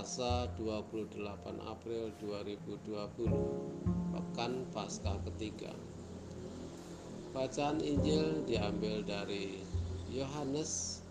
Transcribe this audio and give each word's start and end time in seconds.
Selasa 0.00 0.48
28 0.56 1.20
April 1.60 2.08
2020 2.24 3.28
Pekan 4.16 4.64
Paskah 4.72 5.20
ketiga. 5.28 5.76
Bacaan 7.36 7.84
Injil 7.84 8.40
diambil 8.48 9.04
dari 9.04 9.60
Yohanes 10.08 11.04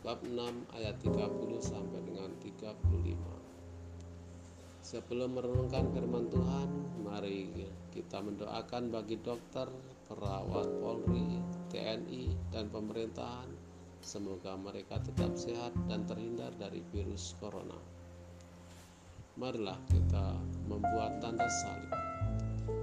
bab 0.00 0.24
6 0.24 0.40
ayat 0.72 0.96
30 1.04 1.20
sampai 1.60 2.00
dengan 2.00 2.32
35 2.40 4.88
Sebelum 4.88 5.36
merenungkan 5.36 5.92
firman 5.92 6.32
Tuhan, 6.32 6.68
mari 7.04 7.44
kita 7.92 8.24
mendoakan 8.24 8.88
bagi 8.88 9.20
dokter, 9.20 9.68
perawat 10.08 10.64
Polri, 10.80 11.44
TNI, 11.68 12.56
dan 12.56 12.72
pemerintahan. 12.72 13.52
Semoga 14.00 14.56
mereka 14.56 14.96
tetap 14.96 15.36
sehat 15.36 15.76
dan 15.92 16.08
terhindar 16.08 16.56
dari 16.56 16.80
virus 16.88 17.36
corona. 17.36 17.99
Marilah 19.40 19.80
kita 19.88 20.36
membuat 20.68 21.16
tanda 21.24 21.48
salib. 21.48 21.88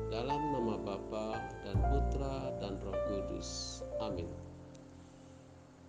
Dalam 0.09 0.41
nama 0.57 0.73
Bapa 0.81 1.37
dan 1.61 1.77
Putra 1.85 2.49
dan 2.57 2.81
Roh 2.81 2.97
Kudus. 3.05 3.85
Amin. 4.01 4.25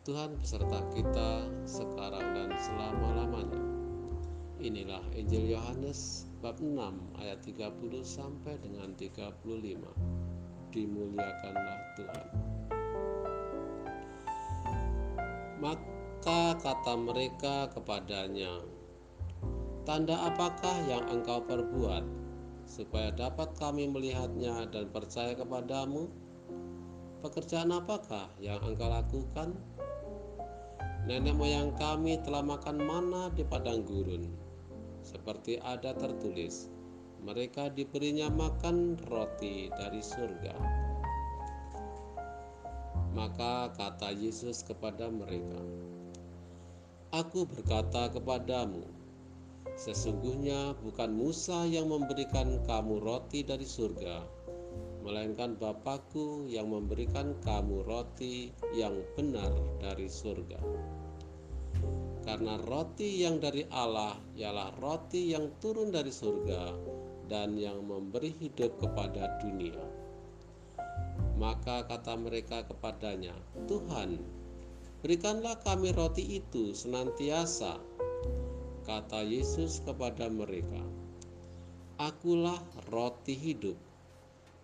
Tuhan 0.05 0.37
beserta 0.37 0.85
kita 0.93 1.49
sekarang 1.65 2.37
dan 2.37 2.53
selama-lamanya. 2.53 3.65
Inilah 4.61 5.01
Injil 5.17 5.57
Yohanes 5.57 6.29
bab 6.45 6.61
6 6.61 6.77
ayat 7.17 7.41
30 7.41 8.05
sampai 8.05 8.61
dengan 8.61 8.93
35. 8.93 9.41
Dimuliakanlah 10.69 11.81
Tuhan. 11.97 12.29
Maka 15.65 16.61
kata 16.61 16.93
mereka 17.01 17.73
kepadanya, 17.73 18.69
"Tanda 19.89 20.21
apakah 20.21 20.85
yang 20.85 21.09
engkau 21.09 21.41
perbuat, 21.49 22.05
supaya 22.69 23.09
dapat 23.09 23.57
kami 23.57 23.89
melihatnya 23.89 24.69
dan 24.69 24.93
percaya 24.93 25.33
kepadamu? 25.33 26.13
Pekerjaan 27.25 27.73
apakah 27.73 28.29
yang 28.37 28.61
engkau 28.61 28.93
lakukan? 28.93 29.57
Nenek 31.09 31.33
moyang 31.33 31.73
kami 31.81 32.21
telah 32.21 32.45
makan 32.45 32.85
mana 32.85 33.33
di 33.33 33.49
padang 33.49 33.81
gurun, 33.89 34.29
seperti 35.01 35.57
ada 35.57 35.97
tertulis, 35.97 36.69
mereka 37.25 37.73
diberinya 37.73 38.29
makan 38.29 39.01
roti 39.09 39.73
dari 39.73 40.05
surga." 40.05 40.53
Maka 43.17 43.73
kata 43.73 44.13
Yesus 44.13 44.61
kepada 44.69 45.09
mereka, 45.09 45.65
Aku 47.09 47.49
berkata 47.49 48.13
kepadamu, 48.13 48.98
sesungguhnya 49.79 50.75
bukan 50.83 51.15
Musa 51.15 51.63
yang 51.63 51.87
memberikan 51.87 52.59
kamu 52.67 52.99
roti 52.99 53.47
dari 53.47 53.63
surga, 53.63 54.27
melainkan 55.07 55.55
Bapakku 55.55 56.51
yang 56.51 56.75
memberikan 56.75 57.39
kamu 57.47 57.87
roti 57.87 58.51
yang 58.75 58.99
benar 59.15 59.55
dari 59.79 60.11
surga. 60.11 60.59
Karena 62.27 62.59
roti 62.67 63.23
yang 63.23 63.39
dari 63.39 63.63
Allah 63.71 64.19
ialah 64.35 64.75
roti 64.83 65.31
yang 65.31 65.49
turun 65.63 65.95
dari 65.95 66.11
surga 66.11 66.75
dan 67.31 67.55
yang 67.55 67.87
memberi 67.87 68.35
hidup 68.35 68.83
kepada 68.83 69.39
dunia. 69.39 69.79
Maka 71.39 71.87
kata 71.87 72.19
mereka 72.19 72.67
kepadanya, 72.67 73.33
"Tuhan, 73.71 74.19
berikanlah 75.07 75.55
kami 75.63 75.95
roti 75.95 76.43
itu 76.43 76.75
senantiasa." 76.75 77.88
Kata 78.99 79.23
Yesus 79.23 79.79
kepada 79.87 80.27
mereka, 80.27 80.83
"Akulah 82.03 82.59
roti 82.91 83.31
hidup. 83.31 83.79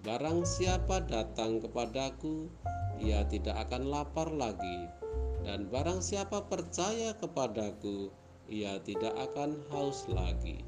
Barang 0.03 0.43
siapa 0.43 1.06
datang 1.06 1.62
kepadaku, 1.62 2.50
ia 2.99 3.22
tidak 3.31 3.55
akan 3.71 3.95
lapar 3.95 4.34
lagi, 4.34 4.91
dan 5.47 5.71
barang 5.71 6.03
siapa 6.03 6.50
percaya 6.50 7.15
kepadaku, 7.15 8.11
ia 8.50 8.83
tidak 8.83 9.15
akan 9.15 9.55
haus 9.71 10.11
lagi." 10.11 10.66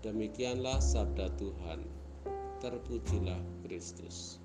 Demikianlah 0.00 0.80
sabda 0.80 1.36
Tuhan. 1.36 1.84
Terpujilah 2.64 3.44
Kristus. 3.60 4.40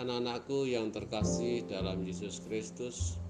Anak-anakku 0.00 0.72
yang 0.72 0.88
terkasih 0.88 1.68
dalam 1.68 2.00
Yesus 2.00 2.40
Kristus, 2.48 3.20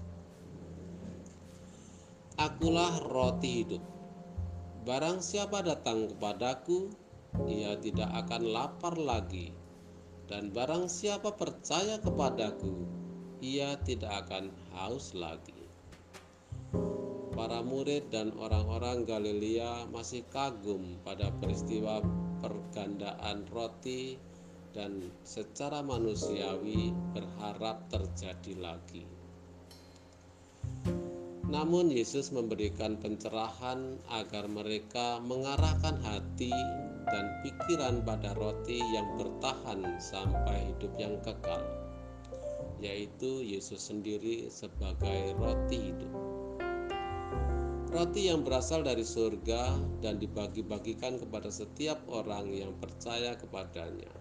Akulah 2.39 3.03
roti 3.03 3.67
hidup. 3.67 3.83
Barang 4.87 5.19
siapa 5.19 5.59
datang 5.59 6.07
kepadaku, 6.07 6.87
ia 7.51 7.75
tidak 7.75 8.07
akan 8.15 8.55
lapar 8.55 8.95
lagi, 8.95 9.51
dan 10.31 10.47
barang 10.47 10.87
siapa 10.87 11.35
percaya 11.35 11.99
kepadaku, 11.99 12.87
ia 13.43 13.75
tidak 13.83 14.23
akan 14.23 14.55
haus 14.71 15.11
lagi. 15.11 15.67
Para 17.35 17.59
murid 17.59 18.07
dan 18.07 18.31
orang-orang 18.39 19.03
Galilea 19.03 19.91
masih 19.91 20.23
kagum 20.31 20.95
pada 21.03 21.35
peristiwa 21.43 21.99
pergandaan 22.39 23.51
roti 23.51 24.15
dan 24.71 25.11
secara 25.27 25.83
manusiawi 25.83 26.95
berharap 27.11 27.83
terjadi 27.91 28.55
lagi. 28.63 29.18
Namun 31.49 31.89
Yesus 31.89 32.29
memberikan 32.29 33.01
pencerahan 33.01 33.97
agar 34.13 34.45
mereka 34.45 35.17
mengarahkan 35.17 35.97
hati 36.05 36.53
dan 37.09 37.25
pikiran 37.41 38.05
pada 38.05 38.37
roti 38.37 38.77
yang 38.93 39.17
bertahan 39.17 39.97
sampai 39.97 40.69
hidup 40.69 40.93
yang 41.01 41.17
kekal, 41.25 41.65
yaitu 42.77 43.41
Yesus 43.41 43.81
sendiri 43.81 44.45
sebagai 44.53 45.33
roti 45.41 45.89
hidup. 45.89 46.13
Roti 47.89 48.29
yang 48.29 48.45
berasal 48.45 48.85
dari 48.85 49.01
surga 49.01 49.73
dan 50.05 50.21
dibagi-bagikan 50.21 51.17
kepada 51.17 51.49
setiap 51.49 51.97
orang 52.13 52.53
yang 52.53 52.77
percaya 52.77 53.33
kepadanya. 53.33 54.13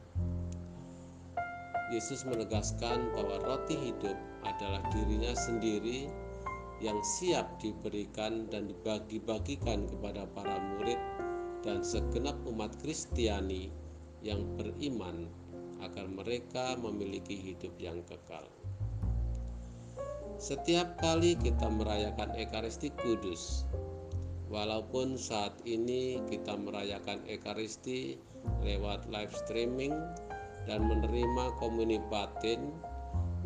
Yesus 1.92 2.24
menegaskan 2.24 3.12
bahwa 3.12 3.36
roti 3.44 3.76
hidup 3.76 4.16
adalah 4.48 4.80
dirinya 4.96 5.36
sendiri 5.36 6.08
yang 6.78 7.02
siap 7.02 7.58
diberikan 7.58 8.46
dan 8.46 8.70
dibagi-bagikan 8.70 9.90
kepada 9.90 10.30
para 10.30 10.62
murid 10.62 10.98
dan 11.66 11.82
segenap 11.82 12.38
umat 12.46 12.70
Kristiani 12.78 13.70
yang 14.22 14.46
beriman 14.54 15.26
agar 15.82 16.06
mereka 16.10 16.74
memiliki 16.78 17.34
hidup 17.34 17.74
yang 17.78 18.02
kekal. 18.06 18.46
Setiap 20.38 20.94
kali 21.02 21.34
kita 21.34 21.66
merayakan 21.66 22.30
Ekaristi 22.38 22.94
Kudus, 22.94 23.66
walaupun 24.46 25.18
saat 25.18 25.58
ini 25.66 26.22
kita 26.30 26.54
merayakan 26.54 27.26
Ekaristi 27.26 28.22
lewat 28.62 29.10
live 29.10 29.34
streaming 29.34 29.90
dan 30.70 30.86
menerima 30.86 31.58
komuni 31.58 31.98
batin, 32.06 32.70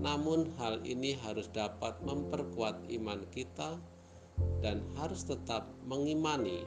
namun 0.03 0.51
hal 0.59 0.83
ini 0.83 1.15
harus 1.23 1.47
dapat 1.55 1.95
memperkuat 2.03 2.91
iman 2.91 3.23
kita 3.31 3.79
dan 4.59 4.83
harus 4.99 5.23
tetap 5.23 5.71
mengimani 5.87 6.67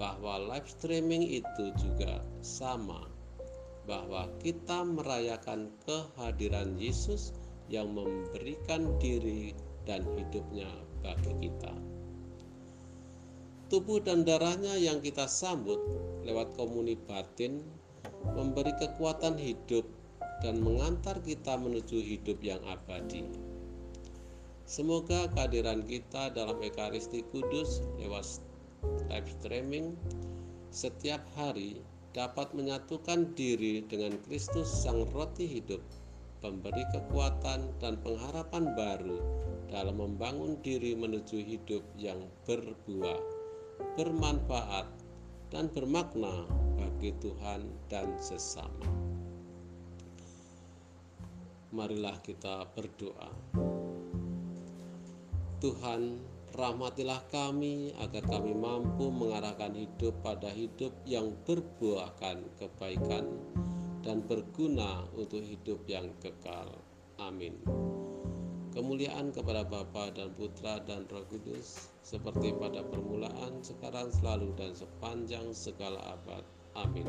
bahwa 0.00 0.40
live 0.48 0.64
streaming 0.64 1.20
itu 1.20 1.64
juga 1.76 2.24
sama 2.40 3.04
bahwa 3.84 4.30
kita 4.40 4.88
merayakan 4.88 5.68
kehadiran 5.84 6.80
Yesus 6.80 7.36
yang 7.68 7.92
memberikan 7.92 8.96
diri 8.96 9.52
dan 9.84 10.06
hidupnya 10.16 10.70
bagi 11.02 11.34
kita. 11.44 11.74
Tubuh 13.68 14.04
dan 14.04 14.22
darahnya 14.22 14.76
yang 14.76 15.00
kita 15.00 15.26
sambut 15.26 15.80
lewat 16.22 16.54
komuni 16.54 16.94
batin 16.94 17.64
memberi 18.36 18.70
kekuatan 18.78 19.34
hidup 19.34 19.82
dan 20.42 20.58
mengantar 20.58 21.22
kita 21.22 21.54
menuju 21.54 22.02
hidup 22.02 22.42
yang 22.42 22.58
abadi. 22.66 23.24
Semoga 24.66 25.30
kehadiran 25.30 25.86
kita 25.86 26.34
dalam 26.34 26.58
Ekaristi 26.60 27.22
Kudus 27.30 27.86
lewat 28.02 28.42
live 29.10 29.30
streaming 29.38 29.94
setiap 30.74 31.22
hari 31.38 31.78
dapat 32.12 32.52
menyatukan 32.52 33.32
diri 33.38 33.84
dengan 33.88 34.16
Kristus 34.28 34.68
Sang 34.68 35.08
Roti 35.12 35.48
Hidup, 35.48 35.80
pemberi 36.44 36.84
kekuatan 36.92 37.72
dan 37.80 37.96
pengharapan 38.00 38.72
baru 38.76 39.20
dalam 39.72 39.96
membangun 39.96 40.60
diri 40.60 40.92
menuju 40.92 41.40
hidup 41.40 41.84
yang 41.96 42.28
berbuah, 42.44 43.20
bermanfaat, 43.96 44.88
dan 45.48 45.68
bermakna 45.72 46.48
bagi 46.76 47.12
Tuhan 47.20 47.68
dan 47.88 48.16
sesama. 48.20 49.01
Marilah 51.72 52.20
kita 52.20 52.68
berdoa. 52.76 53.32
Tuhan, 55.56 56.20
Rahmatilah 56.52 57.32
kami 57.32 57.96
agar 57.96 58.28
kami 58.28 58.52
mampu 58.52 59.08
mengarahkan 59.08 59.72
hidup 59.72 60.12
pada 60.20 60.52
hidup 60.52 60.92
yang 61.08 61.32
berbuahkan 61.48 62.44
kebaikan 62.60 63.24
dan 64.04 64.20
berguna 64.28 65.08
untuk 65.16 65.40
hidup 65.40 65.80
yang 65.88 66.12
kekal. 66.20 66.76
Amin. 67.16 67.56
Kemuliaan 68.76 69.32
kepada 69.32 69.64
Bapa 69.64 70.12
dan 70.12 70.36
Putra 70.36 70.76
dan 70.84 71.08
Roh 71.08 71.24
Kudus, 71.24 71.88
seperti 72.04 72.52
pada 72.52 72.84
permulaan, 72.84 73.64
sekarang, 73.64 74.12
selalu, 74.12 74.52
dan 74.52 74.76
sepanjang 74.76 75.56
segala 75.56 76.20
abad. 76.20 76.44
Amin. 76.76 77.08